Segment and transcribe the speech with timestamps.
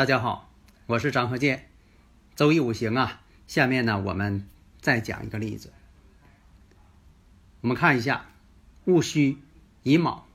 [0.00, 0.50] 大家好，
[0.86, 1.66] 我是张和建。
[2.34, 4.46] 周易五行啊，下面呢我们
[4.80, 5.74] 再讲一个例子。
[7.60, 8.24] 我们看一下
[8.86, 9.36] 戊戌、
[9.82, 10.26] 乙卯、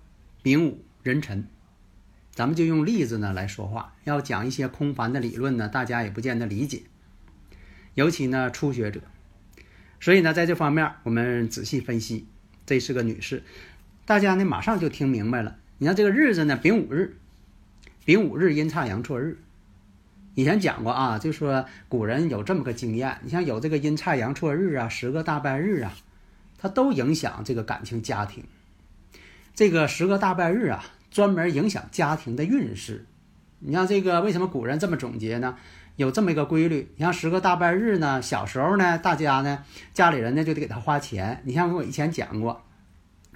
[0.43, 1.47] 丙午、壬辰，
[2.31, 3.95] 咱们就用例子呢来说话。
[4.03, 6.83] 要讲一些空泛的理论呢，大家也不见得理解，
[7.95, 9.01] 尤其呢初学者。
[9.99, 12.27] 所以呢，在这方面我们仔细分析。
[12.67, 13.41] 这是个女士，
[14.05, 15.57] 大家呢马上就听明白了。
[15.79, 17.17] 你看这个日子呢，丙午日，
[18.05, 19.39] 丙午日阴差阳错日。
[20.35, 25.93] 以前讲过啊，就说古人有这么个经验，你像有这个阴差阳错日啊，十个大败日啊，
[26.57, 28.43] 它都影响这个感情家庭。
[29.55, 33.05] 这个十个大败日啊，专门影响家庭的运势。
[33.59, 35.57] 你像这个为什么古人这么总结呢？
[35.95, 39.63] 有这么一个规律，你像十个大败日呢，小时候呢，大家呢，
[39.93, 41.41] 家里人呢就得给他花钱。
[41.45, 42.65] 你像我以前讲过，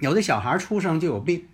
[0.00, 1.46] 有的小孩出生就有病，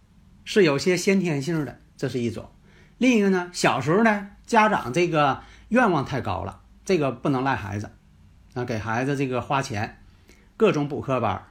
[0.44, 2.50] 是有些先天性的，这是一种。
[2.98, 7.91] 另一个呢，小时候呢，家长这个愿望太高了，这个不能赖孩子，
[8.55, 10.00] 啊，给孩子这个花钱，
[10.56, 11.44] 各种补课班，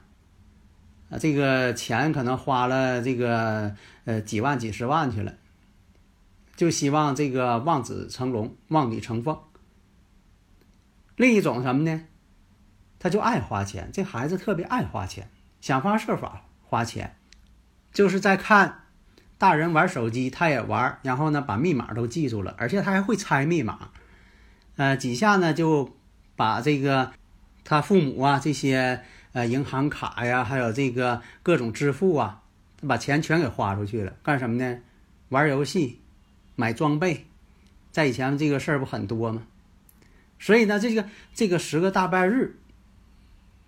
[1.09, 5.33] 啊，这个钱可能花了这个呃几万几十万去了，
[6.55, 9.37] 就希望这个望子成龙，望女成凤。
[11.17, 12.05] 另一种什么呢？
[12.97, 15.29] 他就爱花钱，这孩子特别爱花钱，
[15.59, 17.17] 想方设法花钱，
[17.91, 18.84] 就是在看。
[19.45, 23.91] 大人玩手机，他也玩，然后呢，把密码都记住了，而且他还会猜密码。
[24.75, 25.95] 呃，几下呢，就
[26.35, 27.11] 把这个
[27.63, 32.41] 他父母啊这些呃银行卡呀，还有这个各种支付啊，
[32.87, 34.13] 把钱全给花出去了。
[34.23, 34.79] 干什么呢？
[35.29, 35.99] 玩游戏、
[36.55, 37.27] 买装备。
[37.91, 39.43] 在以前这个事儿不很多吗？
[40.39, 42.57] 所以呢，这个这个十个大半日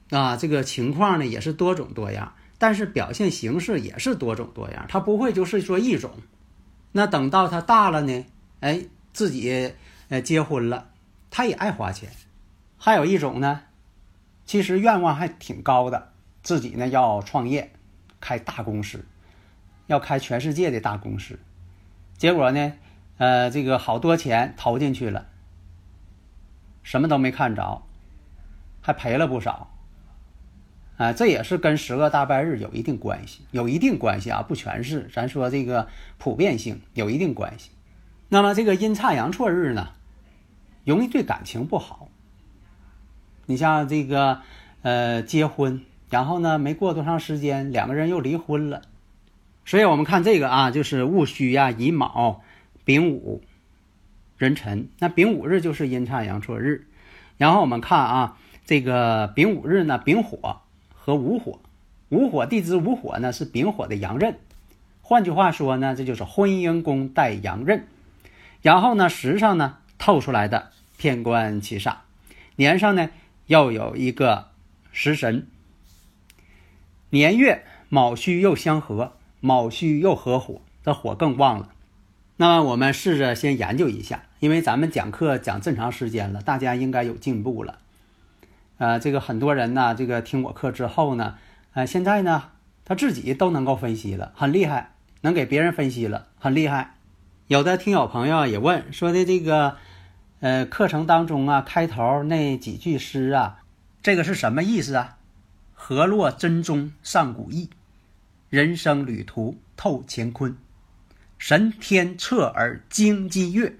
[0.09, 2.33] 啊，这个情况呢也是多种多样。
[2.57, 6.11] 但是表现形式也是多种多样，他不会就是说一种。
[6.91, 8.25] 那等到他大了呢？
[8.61, 9.73] 哎，自己
[10.09, 10.89] 呃结婚了，
[11.29, 12.09] 他也爱花钱。
[12.77, 13.61] 还有一种呢，
[14.45, 17.71] 其实愿望还挺高的，自己呢要创业，
[18.19, 19.05] 开大公司，
[19.85, 21.39] 要开全世界的大公司。
[22.17, 22.73] 结果呢，
[23.17, 25.27] 呃，这个好多钱投进去了，
[26.81, 27.83] 什么都没看着，
[28.81, 29.76] 还赔了不少。
[30.97, 35.07] 啊，这也是跟十个大拜日有一定关系，有一定关系啊，不全是。
[35.13, 35.87] 咱说这个
[36.17, 37.69] 普遍性有一定关系。
[38.29, 39.89] 那么这个阴差阳错日呢，
[40.85, 42.09] 容易对感情不好。
[43.45, 44.41] 你像这个
[44.81, 48.81] 呃结婚，然后呢没过多长时间，两个人又离婚了。
[49.65, 52.41] 所以我们看这个啊，就是戊戌呀、乙卯、
[52.85, 53.43] 丙午、
[54.37, 54.89] 壬辰。
[54.97, 56.87] 那丙午日就是阴差阳错日。
[57.37, 60.61] 然后我们看啊，这个丙午日呢，丙火。
[61.07, 61.61] 和午火，
[62.09, 64.37] 午火地支午火呢是丙火的阳刃，
[65.01, 67.87] 换句话说呢，这就是婚姻宫带阳刃。
[68.61, 71.99] 然后呢，时上呢透出来的偏官七煞，
[72.57, 73.09] 年上呢
[73.45, 74.47] 又有一个
[74.91, 75.47] 食神，
[77.11, 81.69] 年月卯戌又相合，卯戌又合火，这火更旺了。
[82.35, 87.79] 那么我们试着先研究一下，因为咱们讲课讲这么长时间了，大家应该有进步了。
[88.77, 91.37] 呃，这个很多人呢，这个听我课之后呢，
[91.73, 92.51] 呃，现在呢，
[92.85, 96.95] 他自己都能够分析了，很厉害，能给别人分析了，很厉害。
[97.47, 99.77] 有的听友朋友也问说的这个，
[100.41, 103.63] 呃，课程当中啊，开头那几句诗啊，
[104.03, 105.17] 这个是什么意思啊？
[105.73, 107.69] 河洛真宗上古意，
[108.49, 110.55] 人生旅途透乾坤，
[111.37, 113.77] 神天测而精积月，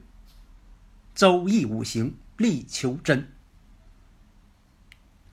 [1.14, 3.28] 周易五行力求真。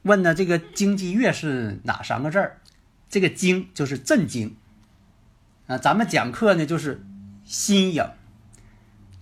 [0.04, 2.60] 问呢，这个惊积月是哪三个字儿？
[3.08, 4.56] 这个惊就是震惊
[5.66, 5.78] 啊！
[5.78, 7.04] 咱们讲课呢，就是
[7.44, 8.04] 新颖，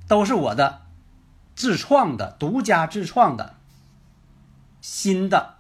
[0.09, 0.83] 都是我的
[1.55, 3.57] 自创的、独家自创的
[4.81, 5.55] 新的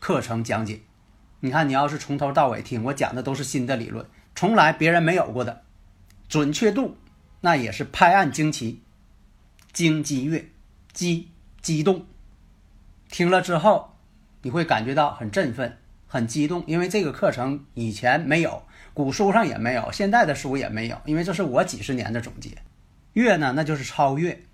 [0.00, 0.82] 课程讲解。
[1.40, 5.62] 你看，你要是从头到尾听，我讲的都是新的理论，从来别人没有过的，
[6.28, 6.96] 准确度
[7.40, 8.82] 那也是拍案惊奇。
[9.72, 10.50] 惊积月，
[10.92, 11.30] 激
[11.60, 12.06] 激动。
[13.08, 13.95] 听了之后，
[14.46, 15.76] 你会感觉到很振奋、
[16.06, 18.62] 很激动，因为这个课程以前没有，
[18.94, 22.50] 古书上也没有，现在的书也没有，因为这是我几十年的总结。
[23.14, 24.44] 越呢，那就是超越，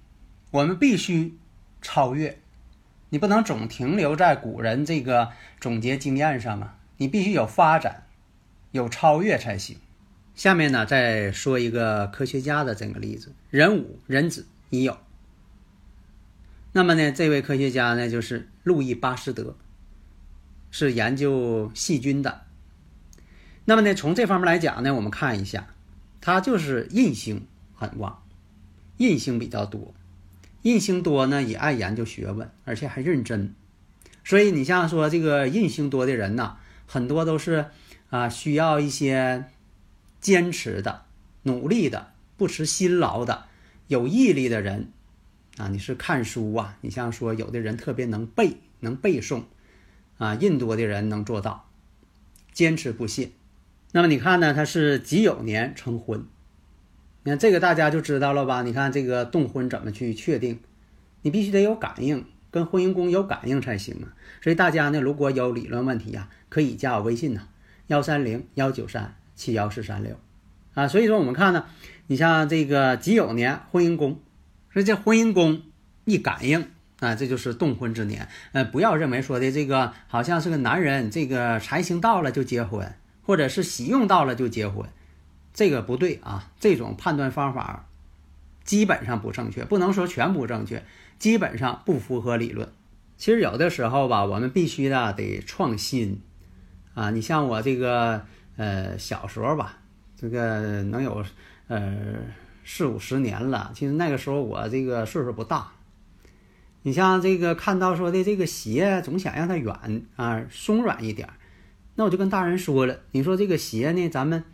[0.50, 1.37] 我们必须
[1.83, 2.39] 超越，
[3.11, 5.29] 你不能总停留在古人这个
[5.61, 8.05] 总结经验上啊，你必须有发展，
[8.71, 9.77] 有超越才行。
[10.35, 14.97] 下面呢，再说一个科学家的这个例子：人五、人子已有。
[16.73, 19.55] 那么呢，这位科学家呢，就是路易巴斯德，
[20.73, 22.43] 是研究细菌的。
[23.65, 25.69] 那么呢，从这方面来讲呢，我们看一下，
[26.21, 27.47] 他就是印星
[27.77, 28.25] 很旺，
[28.97, 29.95] 印星比较多，
[30.63, 33.55] 印星多呢也爱研究学问，而且还认真。
[34.25, 37.67] 所以你像说这个印星多的人呐，很多都是
[38.11, 39.45] 啊需要一些
[40.21, 41.03] 坚持的、
[41.43, 43.45] 努力的、不辞辛劳的、
[43.87, 44.91] 有毅力的人。
[45.59, 46.79] 啊，你是看书啊？
[46.81, 49.43] 你像说有的人特别能背，能背诵，
[50.19, 51.69] 啊，印度的人能做到，
[52.53, 53.31] 坚持不懈。
[53.93, 54.55] 那么你看呢？
[54.55, 56.26] 他是己酉年成婚，
[57.25, 58.62] 你看这个大家就知道了吧？
[58.62, 60.61] 你看这个动婚怎么去确定？
[61.23, 64.14] 你必须得有感应，跟婚姻宫有感应才行啊。
[64.41, 67.43] 所以大家呢，如果有理论问题呀，可以加我微信呐，
[67.88, 70.19] 幺三零幺九三七幺四三六，
[70.75, 71.67] 啊，所以说我们看呢，
[72.06, 74.20] 你像这个己酉年婚姻宫。
[74.73, 75.61] 所以这婚姻宫
[76.06, 76.70] 一感应
[77.03, 78.29] 啊，这就是动婚之年。
[78.53, 82.95] 呃，不要认为说的这个好像是个男人，这个财星到了就结婚，
[83.27, 84.89] 或者是喜用到了就结婚，
[85.53, 86.51] 这个不对啊。
[86.61, 87.87] 这种判断方法
[88.63, 90.85] 基本上不正确，不能说全不正确，
[91.19, 92.69] 基本上不符合理论。
[93.17, 96.21] 其实有的时候吧，我们必须的得创新
[96.95, 97.11] 啊。
[97.11, 98.25] 你像我这个
[98.57, 99.79] 呃小时候吧，
[100.17, 101.25] 这个能有
[101.67, 101.83] 呃。
[102.65, 105.73] 四五十年了，其实那个时候我这个岁数不大。
[106.82, 111.29] 你像这个看到说的这个鞋，总想让它软啊，松软一点。
[111.94, 114.44] 那我就跟大人说了，你说这个鞋呢，咱们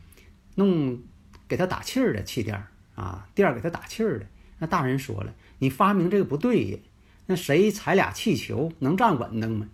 [0.57, 1.01] 弄
[1.47, 4.27] 给它打气儿的气垫儿啊，垫儿给它打气儿的。
[4.59, 6.79] 那大人说了，你发明这个不对呀，
[7.27, 9.69] 那谁踩俩气球能站稳当吗？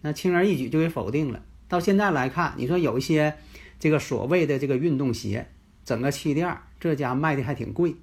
[0.00, 1.42] 那轻而易举就给否定了。
[1.68, 3.36] 到现在来看，你说有一些
[3.78, 5.48] 这个所谓的这个运动鞋，
[5.84, 6.62] 整个气垫儿。
[6.80, 7.94] 这家卖的还挺贵，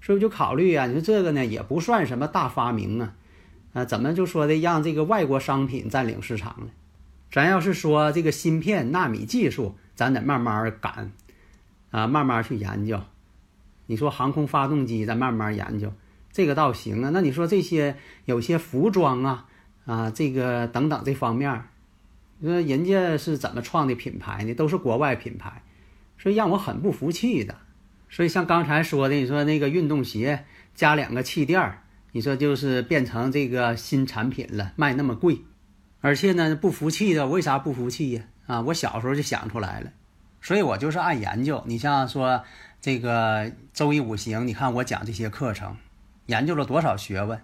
[0.00, 3.14] 所以就考虑啊，你说这个呢也不算什么大发明啊，
[3.72, 6.68] 啊，怎么就说的让这个外国商品占领市场呢？
[7.30, 11.10] 咱要是说这个芯片、纳米技术，咱得慢慢赶，
[11.90, 13.00] 啊，慢慢去研究。
[13.86, 15.92] 你说航空发动机，咱慢慢研究，
[16.32, 17.10] 这个倒行啊。
[17.12, 19.46] 那你说这些有些服装啊，
[19.84, 21.64] 啊，这个等等这方面，
[22.38, 24.54] 你说人家是怎么创的品牌呢？
[24.54, 25.62] 都是国外品牌，
[26.16, 27.56] 所以让我很不服气的。
[28.08, 30.44] 所以像刚才说的，你说那个运动鞋
[30.74, 31.82] 加两个气垫儿，
[32.12, 35.42] 你说就是变成这个新产品了，卖那么贵，
[36.00, 38.22] 而且呢不服气的，为啥不服气呀？
[38.46, 39.90] 啊，我小时候就想出来了，
[40.40, 41.62] 所以我就是爱研究。
[41.66, 42.44] 你像说
[42.80, 45.76] 这个周易五行，你看我讲这些课程，
[46.26, 47.40] 研究了多少学问？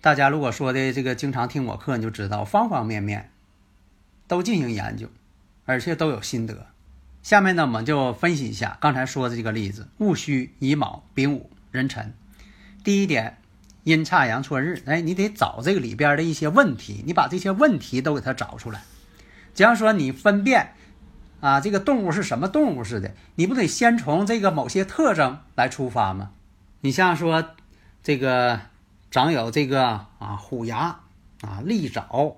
[0.00, 3.32] 大家如果说的这个经常听我课，你就知道方方面面
[4.28, 5.08] 都进行研究，
[5.64, 6.68] 而且都有心得。
[7.24, 12.12] 下面呢，我们就分析一下刚才说的这个例子：戊戌、乙卯、丙午、壬辰。
[12.84, 13.38] 第一点，
[13.84, 18.82] 阴差阳错日，哎，你得找这个里边的一些问题，你把这些问题都给它找出来。
[19.54, 20.74] 假如说你分辨
[21.40, 26.32] 啊，这个动物是什么动物似的，你不得先从这个某些特征来出发吗？
[26.82, 27.42] 你像说
[28.02, 28.60] 这个
[29.10, 31.00] 长有这个啊虎牙
[31.40, 32.36] 啊利爪，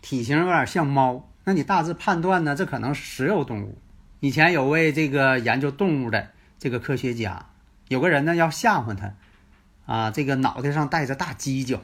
[0.00, 1.26] 体型有点像猫。
[1.42, 2.54] 那你大致判断呢？
[2.54, 3.78] 这可能是食肉动物。
[4.20, 7.46] 以前有位这个研究动物的这个科学家，
[7.88, 9.14] 有个人呢要吓唬他，
[9.86, 11.80] 啊，这个脑袋上戴着大犄角，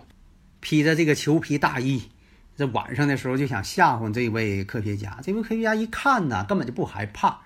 [0.60, 2.10] 披着这个裘皮大衣，
[2.54, 5.18] 这晚上的时候就想吓唬这位科学家。
[5.22, 7.40] 这位科学家一看呢，根本就不害怕。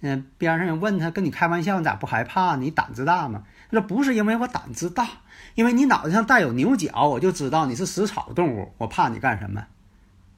[0.00, 2.56] 嗯，边上人问他：“跟你开玩笑，你咋不害怕？
[2.56, 5.06] 你胆子大吗？”他说：“不是因为我胆子大，
[5.54, 9.66] 因为你脑袋上带有牛角，我就知道你是食草动物，我怕你干什么？”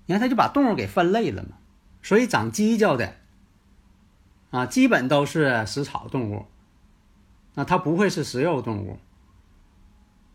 [0.04, 1.56] 你看，他就把动物给分类了嘛，
[2.02, 3.14] 所以长犄角的
[4.54, 6.46] 啊，基本都是食草动物，
[7.54, 8.98] 那它不会是食肉动物。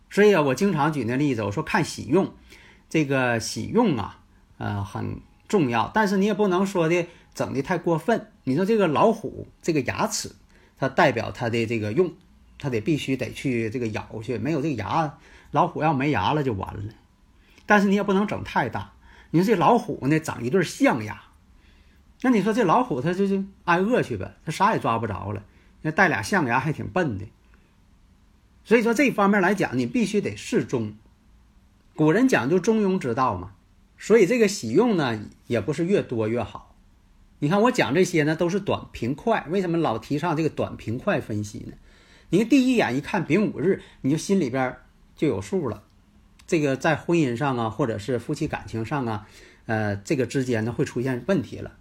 [0.09, 2.33] 所以啊，我经常举那例子，我说看喜用，
[2.89, 4.19] 这个喜用啊，
[4.57, 8.29] 呃，很重要，但是你也不能说的整的太过分。
[8.43, 10.35] 你说这个老虎这个牙齿，
[10.77, 12.11] 它代表它的这个用，
[12.57, 15.17] 它得必须得去这个咬去，没有这个牙，
[15.51, 16.93] 老虎要没牙了就完了。
[17.65, 18.91] 但是你也不能整太大。
[19.31, 21.21] 你说这老虎呢，长一对象牙，
[22.21, 25.43] 那你说这老虎它就就挨饿去呗，它啥也抓不着了。
[25.81, 27.25] 那带俩象牙还挺笨的。
[28.65, 30.93] 所以说这方面来讲，你必须得适中，
[31.95, 33.53] 古人讲究中庸之道嘛，
[33.97, 36.75] 所以这个喜用呢，也不是越多越好。
[37.39, 39.45] 你看我讲这些呢，都是短平快。
[39.49, 41.73] 为什么老提倡这个短平快分析呢？
[42.31, 44.75] 你第一眼一看丙午日，你就心里边
[45.15, 45.83] 就有数了。
[46.45, 49.27] 这个在婚姻上啊，或者是夫妻感情上啊，
[49.67, 51.71] 呃，这个之间呢会出现问题了。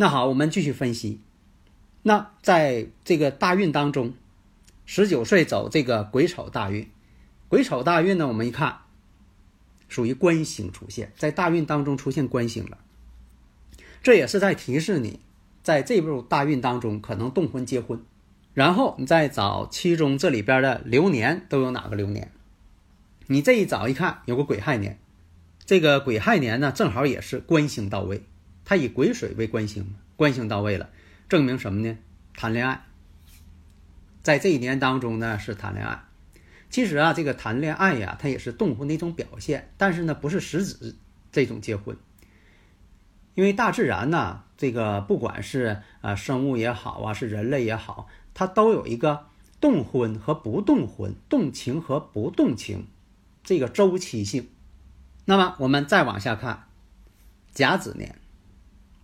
[0.00, 1.20] 那好，我们继续分析。
[2.04, 4.14] 那在这个大运当中，
[4.86, 6.88] 十九岁走这个癸丑大运，
[7.50, 8.78] 癸丑大运呢，我们一看，
[9.90, 12.78] 属于官星出现在大运当中出现官星了，
[14.02, 15.20] 这也是在提示你，
[15.62, 18.02] 在这部大运当中可能动婚结婚。
[18.54, 22.32] 然后你再找其中这里边的流年都有哪个流年？
[23.26, 24.98] 你这一找一看，有个癸亥年，
[25.66, 28.22] 这个癸亥年呢，正好也是官星到位，
[28.70, 30.90] 它以癸水为官星，官星到位了。
[31.28, 31.98] 证明什么呢？
[32.34, 32.86] 谈恋爱，
[34.22, 36.04] 在这一年当中呢是谈恋爱。
[36.70, 40.94] 其实啊，这个谈恋爱呀，它也是动婚的一种表现，但是呢，不是实质
[41.32, 41.96] 这种结婚。
[43.34, 49.26] 因为大自然呢，这个不管是啊生物也好啊，是人类也好，它都有一个
[49.60, 52.86] 动婚和不动婚、动情和不动情
[53.42, 54.48] 这个周期性。
[55.24, 56.68] 那么我们再往下看，
[57.52, 58.14] 甲子年。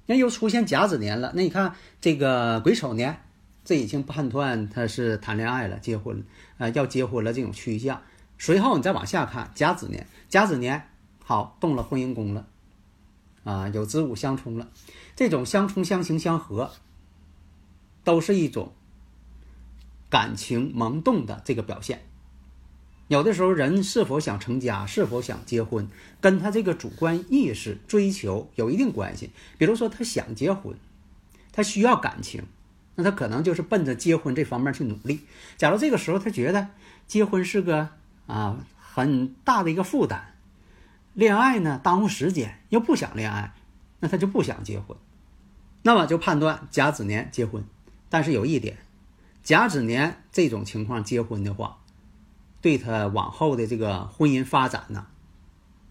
[0.06, 3.20] 那又出现甲子年了，那你看这个癸丑年，
[3.64, 6.24] 这已经判断他是谈恋爱了，结婚，
[6.58, 8.00] 呃，要结婚了这种趋向。
[8.38, 10.88] 随后你再往下看甲子年，甲子年
[11.24, 12.46] 好动了婚姻宫了，
[13.44, 14.68] 啊，有子午相冲了，
[15.16, 16.70] 这种相冲相刑相合，
[18.04, 18.72] 都是一种
[20.08, 22.02] 感情萌动的这个表现。
[23.08, 25.88] 有的时候，人是否想成家，是否想结婚，
[26.20, 29.30] 跟他这个主观意识追求有一定关系。
[29.58, 30.76] 比如说，他想结婚，
[31.52, 32.42] 他需要感情，
[32.96, 35.20] 那他可能就是奔着结婚这方面去努力。
[35.56, 36.68] 假如这个时候他觉得
[37.06, 37.90] 结婚是个
[38.26, 40.34] 啊很大的一个负担，
[41.14, 43.54] 恋爱呢耽误时间，又不想恋爱，
[44.00, 44.98] 那他就不想结婚。
[45.82, 47.64] 那么就判断甲子年结婚。
[48.08, 48.78] 但是有一点，
[49.44, 51.78] 甲子年这种情况结婚的话。
[52.66, 55.06] 对他往后的这个婚姻发展呢，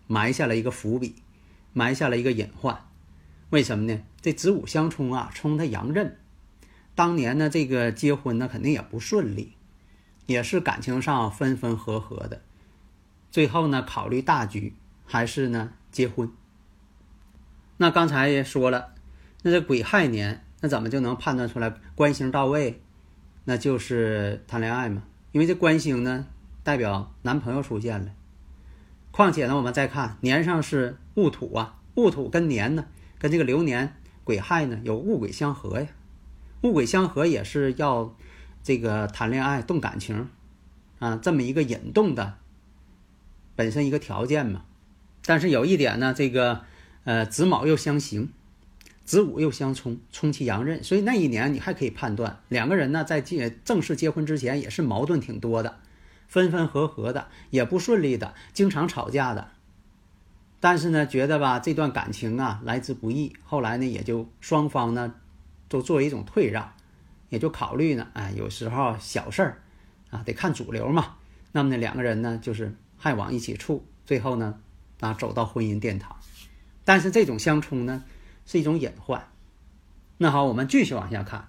[0.07, 1.15] 埋下了一个伏笔，
[1.71, 2.77] 埋下了一个隐患。
[3.49, 4.01] 为什么呢？
[4.21, 6.17] 这子午相冲啊，冲他阳刃。
[6.93, 9.53] 当年呢，这个结婚呢，肯定也不顺利，
[10.25, 12.41] 也是感情上分分合合的。
[13.31, 14.73] 最后呢，考虑大局，
[15.05, 16.29] 还是呢结婚。
[17.77, 18.95] 那刚才也说了，
[19.43, 22.81] 那这癸亥年，那怎么就能判断出来官星到位？
[23.45, 26.27] 那就是谈恋爱嘛，因为这官星呢。
[26.65, 28.11] 代表男朋友出现了，
[29.11, 32.87] 况且呢，我们再看年上是戊土啊，戊土跟年呢，
[33.19, 35.87] 跟这个流年癸亥呢有戊癸相合呀，
[36.61, 38.15] 戊癸相合也是要
[38.63, 40.27] 这个谈恋爱动感情
[40.97, 42.33] 啊，这么一个引动的
[43.55, 44.65] 本身一个条件嘛。
[45.23, 46.63] 但是有一点呢，这个
[47.03, 48.29] 呃子卯又相刑，
[49.03, 55.77] 子午又相冲，冲其阳刃，所以那一年你还可以判断两个人呢在结正式结婚之前也是矛盾挺多的。
[56.35, 59.51] 分分合合的，也不顺利的，经常吵架的。
[60.59, 63.33] 但是呢，觉得吧，这段感情啊来之不易。
[63.45, 65.15] 后来呢，也就双方呢，
[65.69, 66.73] 都作为一种退让，
[67.29, 69.61] 也就考虑呢，哎，有时候小事儿
[70.09, 71.15] 啊，得看主流嘛。
[71.53, 74.59] 那么呢，两个人呢，就是还往一起处，最后呢，
[74.99, 76.17] 啊，走到婚姻殿堂。
[76.83, 78.03] 但是这种相冲呢，
[78.45, 79.25] 是一种隐患。
[80.17, 81.47] 那好，我们继续往下看，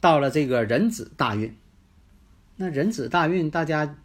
[0.00, 1.56] 到了这个壬子大运。
[2.62, 3.96] 那壬子大运，大家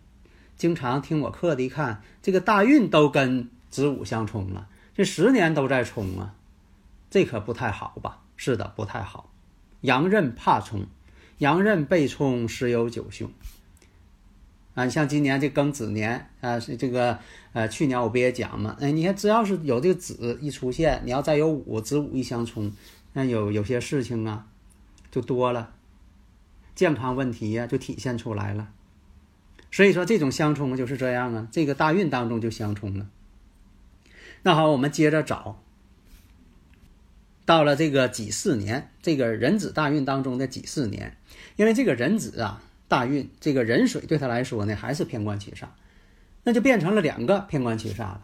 [0.56, 6.34] 经常听我课的，一看这个大运都跟子午相冲了，这十年都在冲啊，
[7.10, 8.22] 这可不太好吧？
[8.38, 9.30] 是的，不太好。
[9.82, 10.86] 阳刃怕冲，
[11.40, 13.30] 阳刃被冲，十有九凶。
[14.74, 17.20] 啊，像今年这庚子年啊，是这个
[17.52, 18.78] 呃，去年我不也讲嘛？
[18.80, 22.72] 哎，你看只要是有这个子一出现，你要再有午子午一相冲，
[23.12, 24.48] 那有有些事情啊，
[25.12, 25.74] 就多了。
[26.75, 28.70] 健康问题呀，就体现出来了。
[29.72, 31.48] 所以说，这种相冲就是这样啊。
[31.51, 33.08] 这个大运当中就相冲了。
[34.44, 35.62] 那好，我们接着找。
[37.46, 41.15] 到了这个己巳年，这个壬子大运当中的己巳年，
[41.58, 45.67] 因为这个壬子啊大运，这个壬水对他来说呢还是偏官七煞，
[46.44, 48.22] 那就变成了两个偏官七煞了。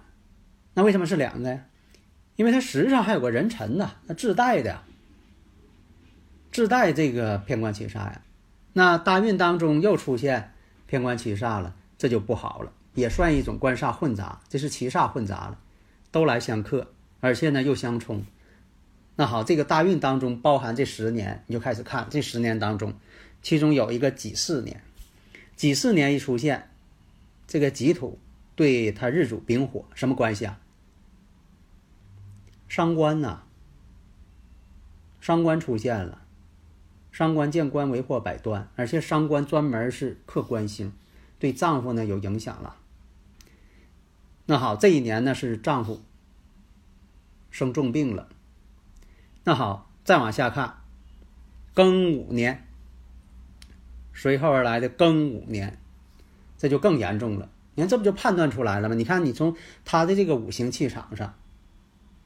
[0.73, 1.65] 那为什么是两个呀？
[2.35, 4.81] 因为它实际上还有个人辰呢，它自带的，
[6.51, 8.21] 自带这个偏官七煞呀。
[8.73, 10.53] 那大运当中又出现
[10.87, 15.59] 偏官七煞了，这就不好了，也算一种官煞混杂，这是七煞混杂了，
[16.11, 18.23] 都来相克，而且呢又相冲。
[19.17, 22.93] 那好，这个大运当中包含这十年，你就开始看这十年当中，
[23.41, 24.81] 其中有一个己巳年，
[25.55, 26.69] 己巳年一出现，
[27.45, 28.17] 这个己土
[28.55, 30.59] 对他日主丙火什么关系啊？
[32.69, 33.43] 伤官呐，
[35.19, 36.20] 伤官出现了，
[37.11, 40.93] 伤官见官为祸百端，而且伤官专门是克官星，
[41.39, 42.77] 对丈夫呢有影响了。
[44.45, 46.01] 那好，这一年呢是丈夫
[47.49, 48.29] 生重病了。
[49.43, 50.81] 那好，再往下看，
[51.75, 52.67] 庚午年，
[54.13, 55.77] 随后而来的庚午年，
[56.57, 57.49] 这就更严重了。
[57.75, 58.95] 你看，这不就判断出来了吗？
[58.95, 61.33] 你看，你从他的这个五行气场上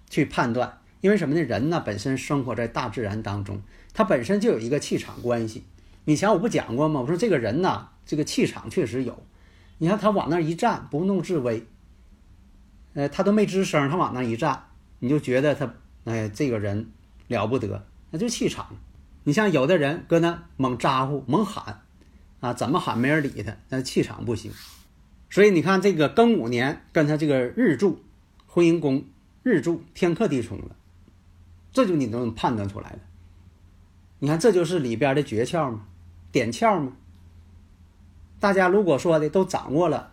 [0.09, 1.41] 去判断，因为什么呢？
[1.41, 3.61] 人呢本身生活在大自然当中，
[3.93, 5.63] 他本身就有一个气场关系。
[6.05, 7.01] 以前我不讲过吗？
[7.01, 9.23] 我说这个人呢，这个气场确实有。
[9.77, 11.65] 你看他往那一站，不怒自威。
[12.93, 14.63] 呃，他都没吱声，他往那一站，
[14.99, 15.73] 你就觉得他，
[16.05, 16.91] 哎，这个人
[17.27, 18.77] 了不得，那就气场。
[19.25, 21.81] 你像有的人搁那猛咋呼、猛喊，
[22.39, 24.51] 啊，怎么喊没人理他，那气场不行。
[25.29, 27.99] 所以你看这个庚午年跟他这个日柱、
[28.45, 29.03] 婚姻宫
[29.43, 30.75] 日柱天克地冲了，
[31.75, 32.99] 这就你都能判断出来了。
[34.17, 35.85] 你看这就是里边的诀窍嘛，
[36.31, 36.93] 点窍嘛。
[38.39, 40.11] 大家如果说的都掌握了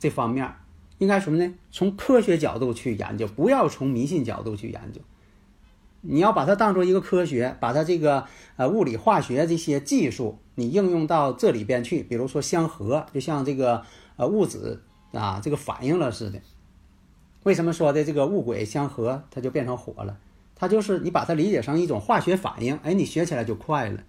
[0.00, 0.52] 这方面。
[0.98, 1.52] 应该什么呢？
[1.70, 5.02] 从科学角度去研究，不要从迷信角度去研究。
[6.00, 8.24] 你要把它当做一个科学，把它这个
[8.56, 12.02] 呃物理化学这些技术，你应用到这里边去。
[12.02, 13.82] 比如说相合，就像这个
[14.16, 14.80] 呃物质
[15.12, 16.40] 啊，这个反应了似的。
[17.42, 20.16] 为什么说的这个物轨相合，它就变成火了？
[20.56, 24.02] 它就是你把它理解成一种化学反应，哎，你学起来就快了。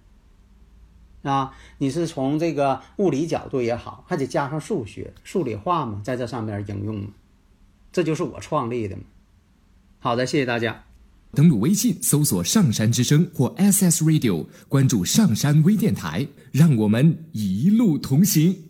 [1.22, 7.08] 啊，你是从这个物理角度也好，还得加上数学、数理化嘛，在这上面应用嘛，
[7.92, 9.02] 这就是我创立的嘛。
[9.98, 10.84] 好的，谢谢大家。
[11.32, 18.67] 登录微信搜索“上山之声”或 “SS Radio”，关注上山微电台，让我们一路同行。